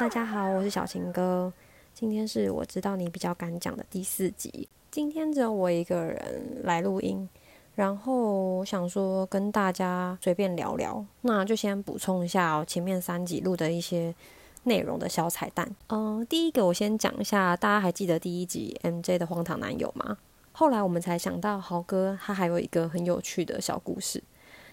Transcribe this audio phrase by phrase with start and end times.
[0.00, 1.52] 大家好，我是小晴哥。
[1.92, 4.66] 今天是我知道你比较敢讲的第四集。
[4.90, 7.28] 今天只有我一个人来录音，
[7.74, 14.14] 然后我想说跟大家随便聊聊，那就先补充一下前面三集录的一些
[14.62, 15.70] 内容的小彩蛋。
[15.88, 20.16] 嗯，第一个我先讲一下，大家还记得第一集 MJ 的荒唐男友吗？
[20.52, 24.24] 后来我们才想到豪哥他还有一个很有趣的小故事，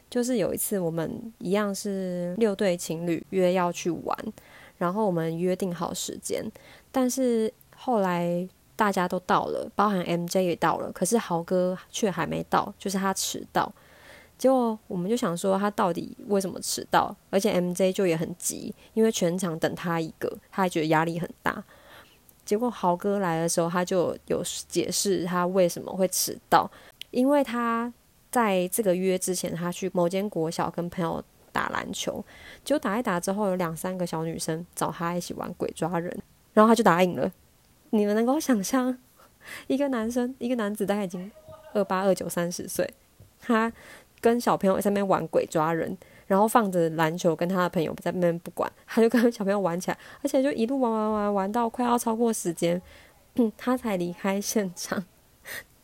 [0.09, 4.17] 就是有一次我们一样是六对情侣约要去玩。
[4.77, 6.45] 然后我们约定好时间，
[6.91, 13.71] 但是后来大家都到了，包含 MJ 也到了，可是豪哥却还没到，就是他迟到。
[14.37, 21.63] 结果我们就想说他到底为什么迟到，而且 MJ 就也很急，因为全场等他一个，他还觉得压力很大。
[22.45, 26.69] 结果豪哥来的时候，他就有解释他为什么会迟到，
[27.09, 27.91] 因为他
[28.29, 31.23] 在这个约之前，他去某间国小跟朋友。
[31.57, 32.23] 打篮球，
[32.63, 36.15] 结果打一打之后，有两三个小女生找他一起玩鬼抓人，
[36.53, 37.31] 然后他就答应了。
[37.89, 38.95] 你们能够想象，
[39.65, 41.31] 一个男生，一个男子大概已经
[41.73, 42.87] 二八二九三十岁，
[43.39, 43.73] 他
[44.21, 52.79] 跟小朋友在那边玩鬼抓人，然后放着篮球跟他的朋友在那边不管，他就跟小朋友玩起来，而且就一路玩玩玩玩到快要超过时间，
[53.57, 55.03] 他才离开现场。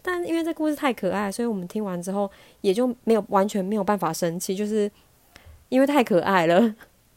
[0.04, 2.30] 但因为这故事太可爱，所以我们听完之后
[2.62, 4.92] 也就没有完全没有办法生气，就是。
[5.74, 6.76] 因为太可爱了，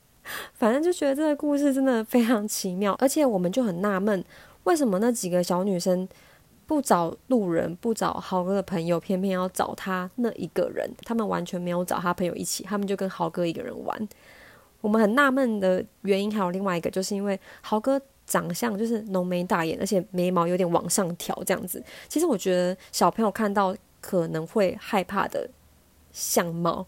[0.55, 4.25] 反正就觉得这个故事真的非常奇妙，而且我们就很纳闷，
[4.65, 6.09] 为什么那几个小女生
[6.67, 10.91] 不找路人，不找豪哥的朋友，偏偏要找他那一个人？
[11.05, 14.09] 他们完全没有找他朋友一起，他们就跟豪哥一个人玩。
[14.81, 21.85] 我们很纳闷的原因还有另外一个，就是因为豪哥长相就是浓眉大眼，而且眉毛有点往上挑这样子。
[22.09, 25.47] 其实我觉得小朋友看到可能会害怕的
[26.11, 26.87] 相貌。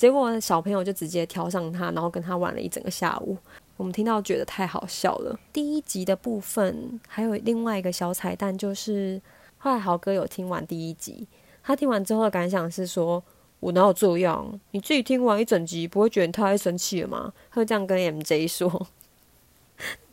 [0.00, 3.36] 结果小朋友就直接挑上他，然后跟他玩了一整个下午。
[3.76, 5.38] 我们听到觉得太好笑了。
[5.52, 9.20] 第一集的部分还有另外一个小彩蛋，就是
[9.58, 11.28] 后来豪哥有听完第一集，
[11.62, 13.22] 他听完之后的感想是说
[13.60, 14.58] ：“我哪有这样？
[14.70, 18.86] 你自己听完一整集，不会觉得他太生气了吗？”他会这样跟 MJ 说，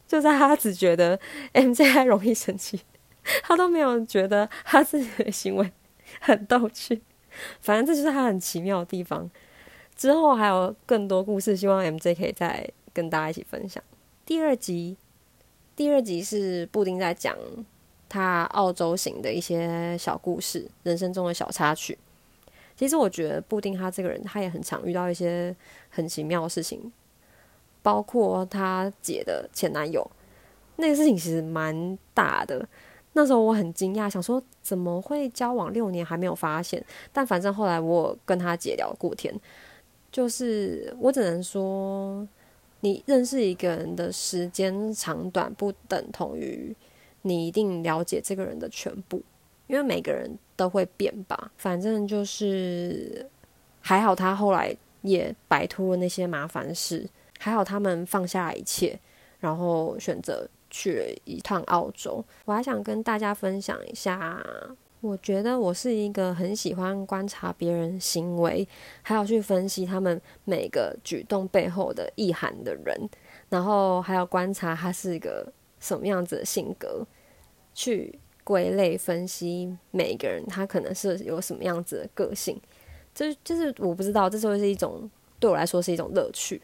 [0.05, 1.17] 就在他只觉得
[1.53, 2.81] MJ 还容易生气，
[3.41, 5.71] 他都没有觉得他自己的行为
[6.19, 7.01] 很逗趣。
[7.61, 9.31] 反正这就是他很奇妙的地方。
[9.97, 13.83] 之后还有更多故事，希望 MJ 可以再跟大家一起分享。
[14.25, 14.95] 第二集，
[15.75, 17.35] 第二集是布丁在讲
[18.07, 21.97] 他澳洲行的一些小故事，人生中的小插曲。
[22.75, 25.55] 其实我觉得布丁他这个人，他也很常遇到一些
[25.89, 26.91] 很奇妙的事情，
[27.81, 30.07] 包括他姐的前男友，
[30.75, 32.67] 那个事情其实蛮大的。
[33.13, 36.85] 那时候我很惊讶，想说怎么会交往六年还没有发现？
[37.11, 39.33] 但反正后来我跟他姐聊过天。
[40.11, 42.27] 就是我只能说，
[42.79, 46.75] 你认识一个人的时间长短不等同于
[47.21, 49.21] 你一定了解这个人的全部，
[49.67, 51.51] 因为每个人都会变吧。
[51.57, 53.25] 反正就是
[53.81, 57.07] 还好，他后来也摆脱了那些麻烦事，
[57.37, 58.97] 还好他们放下一切，
[59.39, 62.23] 然后选择去了一趟澳洲。
[62.45, 64.43] 我还想跟大家分享一下。
[64.99, 68.67] 我觉得我是一个很喜欢观察别人行为，
[69.03, 73.09] 还要去分析他们每个举动背后的意涵的人，
[73.49, 77.05] 然后还要观察他是一个什么样子的性格，
[77.73, 82.59] 去归类分析每个人他可能是有什么样子的个性。
[83.13, 85.09] 这就是我不知道，这就是一种
[85.39, 86.61] 对我来说是一种乐趣。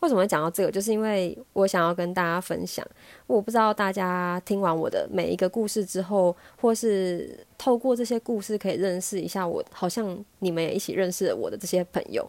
[0.00, 0.70] 为什么会讲到这个？
[0.70, 2.86] 就是因为我想要跟大家分享。
[3.26, 12.28] 我不知道大家听完我的每一个故事之后，或是透过这些故事可以认识一下我，好像你们也一起认识了我的这些朋友。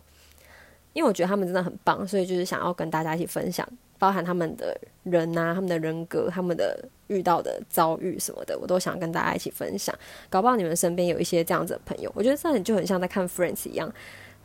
[0.94, 3.66] 因为我觉得他们真的很棒，所以就是想要跟大家一起分享，
[4.00, 9.96] 包含他们的人呐、他们的人格、他们的遇到的遭遇什么的，我都想跟大家一起分享。
[10.32, 13.94] 搞不好你们身边有一些这样子的朋友，我觉得这很就很像在看 Friends 一样，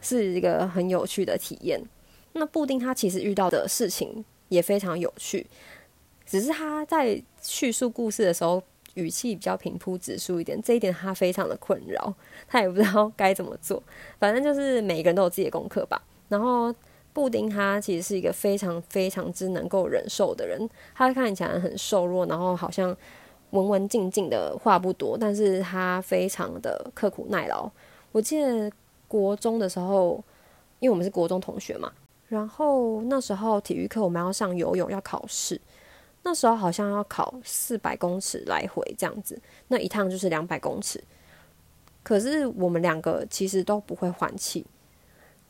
[0.03, 1.83] 是一个很有趣的体验。
[2.37, 5.47] 那布丁他其实遇到的事情也非常有趣，
[6.27, 8.61] 只是他在叙述故事的时候
[8.95, 12.13] 语气比较平铺直述一点，这一点他非常的困扰，
[12.49, 13.81] 他也不知道该怎么做。
[14.19, 16.03] 反正就是每个人都有自己的功课吧。
[16.29, 16.75] 然后
[17.13, 22.97] 布丁他其实是一个非常非常之能够忍受的人，他看起来很瘦弱，然后好像
[23.51, 27.71] 文文静静的话不多，但是他非常的刻苦耐劳。
[28.11, 28.71] 我记得
[29.07, 30.23] 国中的时候，
[30.81, 31.93] 因为我们是国中同学嘛。
[32.35, 35.61] 然后那时候体育课我们要上游泳要考试，
[36.25, 41.01] 那时候好像要考四百公尺来回这样子，那一趟就是两百公尺。
[42.03, 44.67] 可是我们两个其实都不会换气，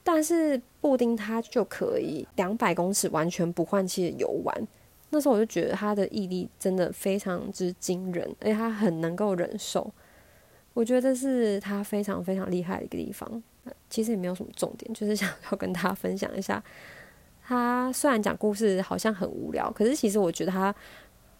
[0.03, 4.69] 但是布丁他就可以两百公尺完全不换气的游完，
[5.09, 9.91] 那时候我就觉得他的毅力真的非常之惊人，而且他很能够忍受。
[10.75, 13.43] 我觉得是他非常非常厉害的一个地方。
[13.89, 16.63] 其实也没有什么重点，就是想要跟大家分享一下。
[17.47, 20.75] 他虽然讲故事好像很无聊，可是其实我觉得他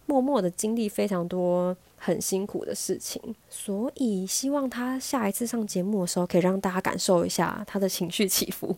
[0.05, 3.19] 默默的经历非常多很辛苦的事情。
[3.49, 8.75] 所以希望他下一次上节目的时候，可以让大家感受一下他的情绪起伏。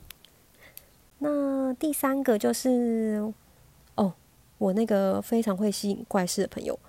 [1.19, 3.33] 那第三个就是
[3.95, 4.13] 哦，
[4.57, 6.79] 我那个非常会吸引怪事的朋友，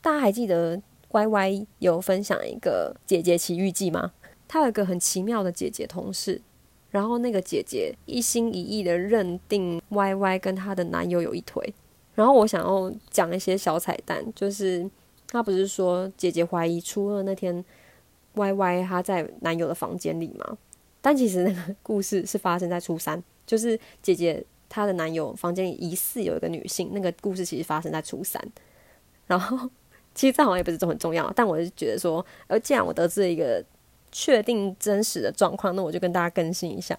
[0.00, 4.12] 大家还记得 Y Y 有分享一个《姐姐奇遇记》吗？
[4.48, 6.40] 他有个很奇妙的姐姐同事，
[6.90, 11.74] 然后那个姐姐一心一意的认定 Y Y 跟她的男友有一腿。
[12.14, 14.90] 然后我想要讲一些小彩蛋，就是
[15.28, 17.62] 她不是说姐姐怀疑初二那天
[18.32, 20.56] Y Y 她在男友的房间里吗？
[21.02, 28.42] 但其实那个故事是发生在初三，就是姐姐她的男友房间里疑似有一个女性，那个故事其实发生在初三。
[29.26, 29.68] 然后
[30.14, 33.62] 其实这好像也不是都很重要，但我是觉得说，呃，既然我得知了一个。
[34.10, 36.98] 确定真实的状况，那我就跟大家更新一下。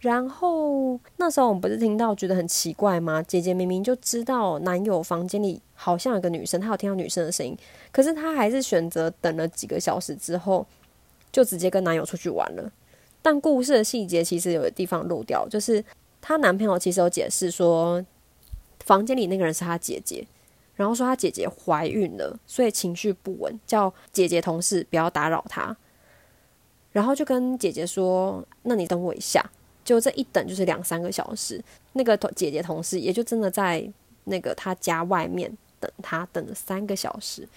[0.00, 3.22] 然后那时候我们不是听到觉得很奇怪吗？
[3.22, 7.54] 姐姐明明就知道男友房间里好像有个女生，她有听到女生的声音，
[7.92, 10.66] 可是她还是选择等了几个小时之后，
[11.30, 12.72] 就直接跟男友出去玩了。
[13.20, 15.84] 但故事的细节其实有的地方漏掉，就是
[16.22, 18.02] 她男朋友其实有解释说，
[18.86, 20.26] 房间里那个人是她姐姐，
[20.76, 25.76] 然后说她姐姐怀孕了，所以情绪不稳，叫姐姐同事不要打扰她。
[26.92, 29.44] 然后就跟姐姐说：“那你等我一下。”
[29.84, 31.62] 就这一等就是两三个小时。
[31.94, 33.84] 那个同姐姐同事也就真的在
[34.24, 35.50] 那个他家外面
[35.80, 37.48] 等他，等了三个小时。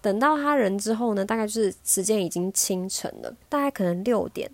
[0.00, 4.50] 等到他人之后呢，大概就是时间已经清晨了，大概可能六点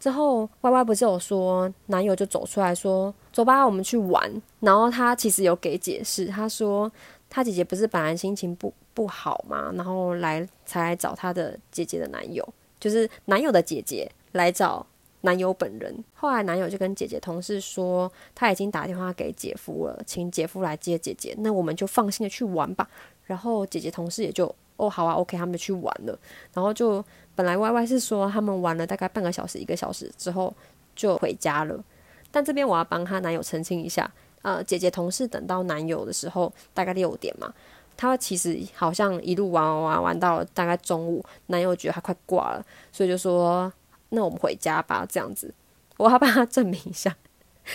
[0.00, 0.48] 之后。
[0.60, 6.90] Y Y 不是有说男友就走出来说：“走吧，我们去玩。”然后他其实有给解释，他说
[7.28, 12.48] 他姐姐不是本来心情不不好嘛，然后来才来找他的姐姐的男友。
[12.80, 14.86] 就是男友的姐姐来找
[15.22, 21.34] 男友本人，后来男友就跟姐姐同事说，他已经打电话给姐夫了，请姐夫来接姐姐。
[21.38, 22.88] 那我们就放心的去玩吧。
[23.24, 26.18] 然后姐姐同事也就哦好啊，OK，他们就去玩了。
[26.54, 27.04] 然后就
[27.34, 30.54] 本来 Y Y 是说他们玩了大概半个小时、一个小时之后
[30.94, 31.84] 就回家了。
[32.30, 34.10] 但这边我要帮她男友澄清一下，
[34.42, 37.52] 呃，姐姐同事等到男友的时候大概六点嘛。
[37.98, 43.70] 他其实好像一路玩玩玩玩到大概中午，男友觉得他快挂了，所以就说
[44.10, 45.52] ：“那我们回家吧。”这样子，
[45.96, 47.16] 我要帮他证明一下，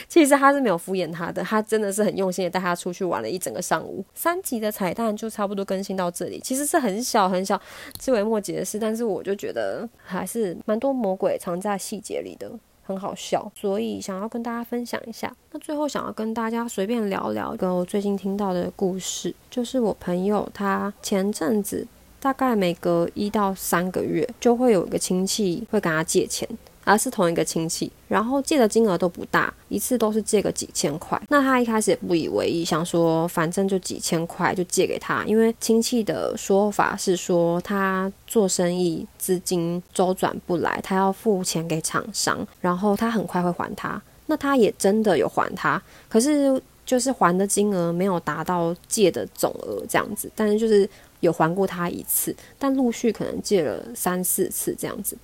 [0.08, 4.04] 其实他是没有敷衍他的，他真的是很用心的带他出去玩了一整个上午。
[4.16, 7.62] 三集的彩蛋就差不多更新到这里，其实是很小很小、
[8.00, 12.50] 枝微末节的事，但是我就觉得还是蛮多魔鬼藏在细节里的。
[12.84, 15.34] 很好笑，所以想要跟大家分享一下。
[15.52, 21.88] 那最后想要跟大家随便聊聊一个我最近听到的故事，就是我朋友他前阵子
[22.20, 26.48] 大概每隔一到三个月就会有一个亲戚会跟他借钱。
[26.84, 31.22] 而是同一个亲戚，然后借的金额都不大，一次都是借个几千块。
[31.30, 44.02] 那他一开始也不以为意，想说反正就几千块就借给他，因为亲戚的说法是说他做生意资金周转不来，他要付钱给厂商，然后他很快会还他。
[44.25, 55.18] 那他也真的有还他，可是就是还的金额没有达到借的总额这样子，但是就是有还过他一次，但陆续可能借了三四次这样子。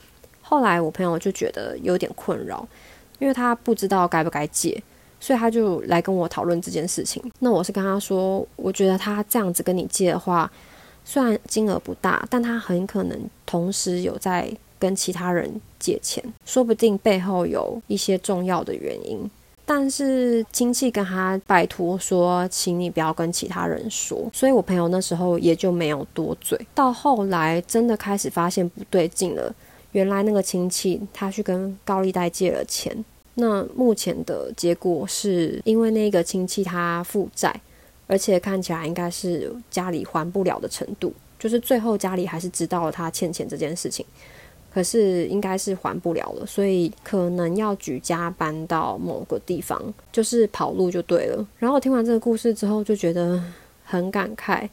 [0.49, 2.67] 后来我朋友就觉得有点困扰，
[3.19, 4.81] 因为他不知道该不该借，
[5.19, 7.21] 所以他就来跟我讨论这件事情。
[7.37, 10.51] 那我是跟他说，我觉得他这样子跟你借的话，
[11.05, 19.29] 虽然金额不大，但他很可能同时有在跟其他人借钱，说不定背后有一些重要的原因。
[19.67, 26.59] 但是亲戚跟他拜托说，请你不要跟其他人说，所以我朋友那时候也就没有多嘴。
[26.73, 29.53] 到后来真的开始发现不对劲了。
[29.91, 33.03] 原来那个亲戚他去跟高利贷借了钱，
[33.35, 37.59] 那目前的结果是因为那个亲戚他负债，
[38.07, 44.05] 而且看起来应该是家里还不了的程度，就是最后家里还是知道了他欠钱这件事情，
[44.71, 49.81] 可是应该是还不了了，所以可能要举家搬到某个地方，
[50.11, 51.47] 就是跑路就对了。
[51.57, 53.41] 然后听完这个故事之后，就觉得
[53.83, 54.69] 很感慨。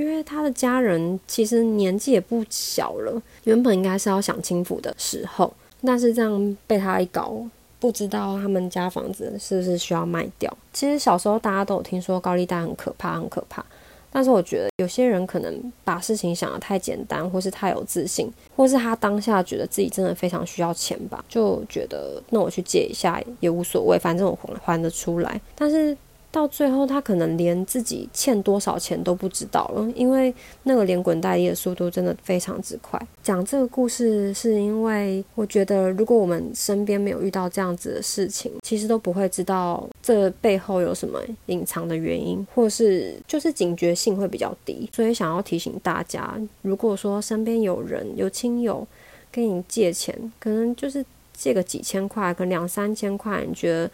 [0.00, 5.52] 因为他的家人其实年纪也不小了，原本应该是要享清福的时候，
[5.84, 7.36] 但是这样被他一搞，
[7.78, 10.50] 不知道他们家房子是不是需要卖掉。
[10.72, 13.62] 其实小时候大家都有听说高利贷很可怕，很可怕，
[14.10, 25.38] 但是我觉得有些人可能把事情想得太简单，或是太有自信，或是他当下觉得自己真的非常需要钱吧，就觉得那我去借一下也无所谓，反正我还还得出来。
[25.54, 25.94] 但是
[26.32, 30.32] 到最后他可能连自己欠多少钱都不知道了，因为
[30.62, 33.00] 那个连滚带跌的速度真的非常之快。
[33.22, 44.88] 讲这个故事是因为我觉得，如果我们身边没有遇到这样子的事情，其实都不会知道这背后有什么隐藏的原因，或是就是警觉性会比较低。
[44.94, 48.86] 所以想要提醒大家，如果说身边有人有亲友
[49.32, 53.90] 跟你借钱，可能就是借个几千块，可能两三千块，你觉得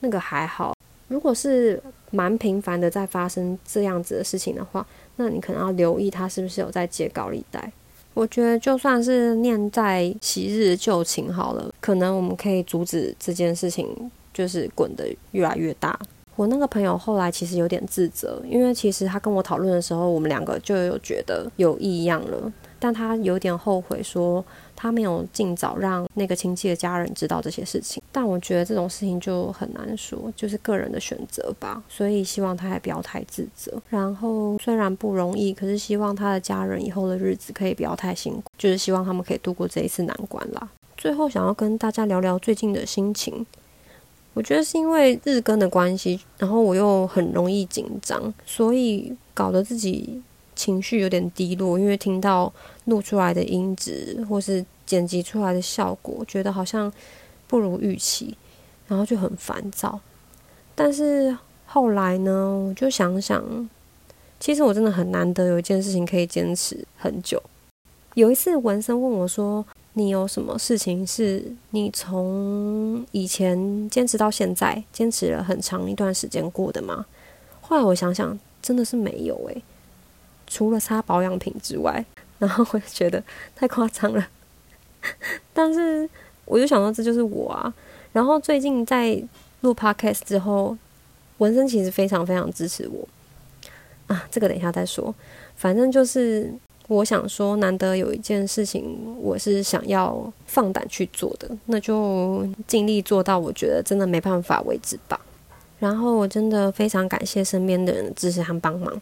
[0.00, 0.74] 那个还好。
[1.08, 4.86] 如果是蛮频繁的在发生这样子的事情的话，
[5.16, 7.72] 那你可能要留意他是不是有在借高利贷。
[8.14, 13.88] 我觉得就算是念在昔日旧情好了，可能我们可以阻止这件事情
[14.34, 15.98] 就是滚得越来越大。
[16.38, 22.52] 我那个朋友后来其实有点自责，因为其实他跟我讨论的时候，我们两个就有觉得有异样了。
[22.78, 24.44] 但他有点后悔，说
[24.76, 28.00] 他没有尽早让那个亲戚的家人知道这些事情。
[28.12, 31.82] 但我觉得这种事情就很难说，就是个人的选择吧。
[31.88, 33.82] 所以希望他也不要太自责。
[33.88, 40.68] 然后虽然不容易，可是希望他的家人以后的日子可以不要太辛苦，就是希望他们可以度过这一次难关啦。
[40.96, 43.44] 最后想要跟大家聊聊最近的心情，
[44.34, 50.22] 我觉得是因为日更的关系，然后我又很容易紧张，所以搞得自己。
[50.58, 52.52] 情绪有点低落，因为听到
[52.86, 56.92] 录出来的音质或是剪辑出来的效果，觉得好像
[57.46, 58.36] 不如预期，
[58.88, 60.00] 然后就很烦躁。
[60.74, 62.32] 但是后来呢，
[62.68, 63.70] 我就想想，
[64.40, 67.40] 其实我真的很难得有一件事情可以坚持很久。
[68.14, 69.64] 有一次文森问我说
[69.94, 77.06] ：“你有什么事情是你从以前坚持到现在，坚持了很长一段时间过的吗？”
[77.60, 79.62] 后来我想想，真的是没有诶。
[80.46, 82.04] 除了擦保养品之外，
[82.38, 83.22] 然后我就觉得
[83.54, 84.28] 太夸张了。
[85.52, 86.08] 但是
[86.44, 87.72] 我就想到这就是我啊。
[88.12, 89.22] 然后最近在
[89.60, 90.76] 录 podcast 之后，
[91.38, 93.06] 纹身其实非常非常支持我
[94.06, 94.26] 啊。
[94.30, 95.14] 这个等一下再说。
[95.54, 96.50] 反正就是
[96.88, 103.38] 我想说，难得有一件事情我是想要放胆去做的，那就尽力做到。
[103.38, 105.20] 我觉得真的没办法为止吧。
[105.78, 109.00] 然后我真的非常感谢身边的人支持和帮忙，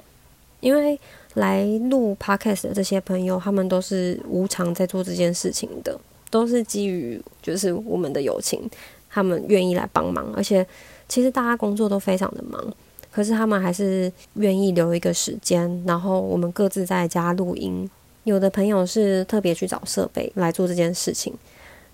[0.61, 0.99] 因为。
[1.37, 5.95] 来录 podcast 的这些朋友，他们都是无偿在做这件事情的，
[6.31, 8.67] 都是基于就是我们的友情，
[9.11, 10.33] 他们愿意来帮忙。
[10.35, 10.67] 而且
[11.07, 12.75] 其实大家工作都非常的忙，
[13.17, 17.89] 可是他们还是愿意留一个时间，然后我们各自在家录音。
[18.25, 21.33] 有的朋友是特别去找设备来做这件事情，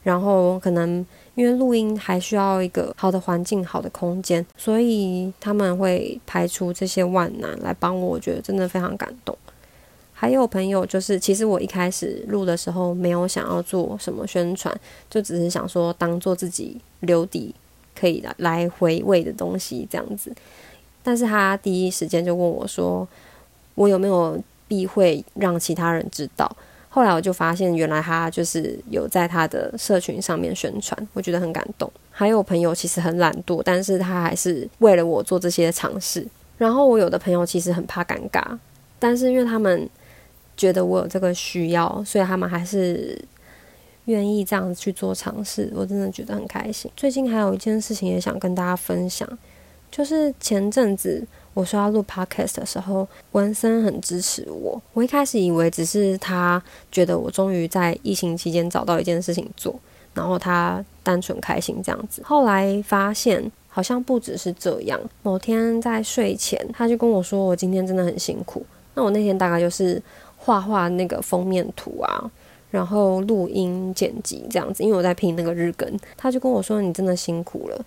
[0.02, 1.07] 然后可能。
[1.35, 9.35] 因为录音还需要一个好的环境、好的空间，所以他们会排除这些万难来帮我，我觉得真的非常感动。
[10.12, 17.55] 还有朋友就是，其实我一开始录的时候没有想要做什么宣传，就只是想说当做自己留底
[17.99, 20.31] 可以来回味的东西这样子。
[21.02, 23.06] 但是他第一时间就问我说，
[23.75, 26.50] 我有没有避讳让其他人知道？
[26.88, 31.90] 后来我就发现，原来他就是有在他的社群上面宣传，我觉得很感动。
[32.11, 36.26] 还有朋友其实很懒惰，但是他还是为了我做这些尝试。
[36.59, 38.44] 然后我有的朋友其实很怕尴尬，
[38.99, 39.88] 但是因为他们
[40.54, 43.18] 觉得我有这个需要，所以他们还是
[44.04, 45.73] 愿意这样去做尝试。
[45.75, 46.90] 我真的觉得很开心。
[46.94, 49.26] 最近还有一件事情也想跟大家分享，
[49.93, 51.25] 就是前阵子。
[51.55, 54.81] 我说要录 podcast 的时候，文森很支持我。
[54.95, 59.79] 我一开始以为只是他觉得我终于在疫情期间找到一件事情做，
[60.15, 62.23] 然后他单纯开心这样子。
[62.25, 64.99] 后来发现好像不只是这样。
[65.23, 68.65] 某天在睡前，他就跟我说：“我今天真的很辛苦。”
[68.97, 70.03] 那我那天大概就是
[70.39, 72.31] 画画那个封面图啊，
[72.71, 75.87] 然后录音剪辑这样子，因为我在拼那个日更。
[76.17, 77.85] 他就跟我说：“你真的辛苦了。”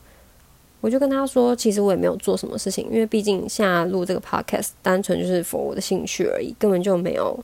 [0.86, 7.44] 我就跟他说，其实我也没有做什么事情，因为毕竟现在录这个 podcast 单纯就是 for 我的兴趣而已，根本就没有，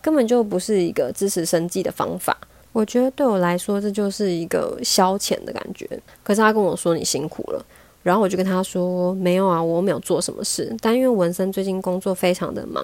[0.00, 2.34] 根本就不是一个支持生计的方法。
[2.72, 5.86] 我觉得对我来说，这就是一个消遣的感觉。
[6.22, 7.62] 可是他跟我说你辛苦了，
[8.02, 10.74] 然后我就跟他说没有啊，我没有做什么事。
[10.80, 12.82] 但因为文森最近工作非常的忙，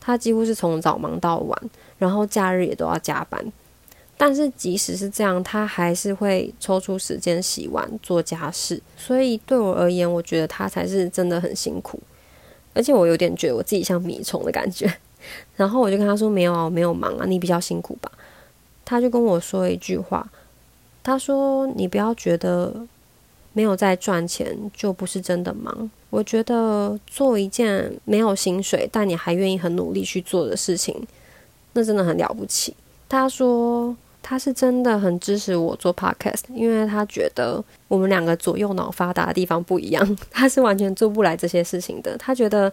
[0.00, 3.44] 他几乎是从早忙到晚，然后假日也都要加班。
[4.16, 8.80] 但是即使是这样，他还是会抽出时间洗碗做家事。
[8.96, 11.98] 所以对我而言，我觉得他才是真的很辛苦。
[12.72, 14.92] 而且我有点觉得我自己像米虫的感觉。
[15.56, 18.10] 然后我就跟他说：“没有啊，我没有忙啊，你比较辛苦吧？”
[18.84, 20.30] 他就跟我说一句话，
[21.02, 22.86] 他说：“你不要觉得
[23.52, 25.90] 没有在赚钱就不是真的忙。
[26.10, 31.06] 我觉得做一件没有薪水但你还愿意很努力去做的事情，
[31.72, 32.74] 那真的很了不起。”
[33.08, 33.96] 他说。
[34.26, 42.16] 他是真的很支持我做 podcast，因为他觉得我们两个左右脑发达的地方不一样， 他是完全做不来这些事情的。
[42.16, 42.72] 他觉得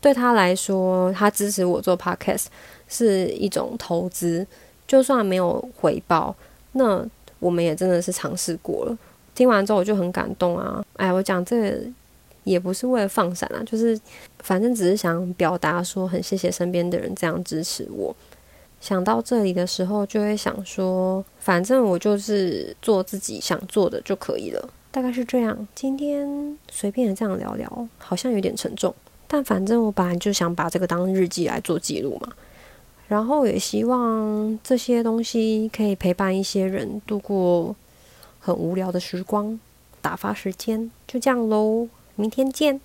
[0.00, 2.46] 对他来说，他支持我做 podcast
[2.88, 4.46] 是一种投资，
[4.86, 6.34] 就算没有回报，
[6.72, 7.04] 那
[7.38, 8.96] 我们也真的是尝试过了。
[9.34, 10.82] 听完之后我就很感动啊！
[10.96, 11.78] 哎，我讲这个
[12.44, 14.00] 也不是为了放闪啊，就是
[14.38, 18.16] 反正只是想表达说很谢谢身边的人这样支持我。
[18.80, 25.66] 想到这里的时候，就会想说，反正我就是做自己想做的就可以了，大概是这样。
[25.74, 28.94] 今天随便这样聊聊，好像有点沉重，
[29.26, 32.32] 但反正我本来就想把这个当日记来做记录嘛。
[33.08, 37.74] 然后也希望这些东西可以陪伴一些人度过
[38.38, 39.58] 很无聊的时光，
[40.00, 40.90] 打发时间。
[41.06, 42.80] 就这样喽，明天见。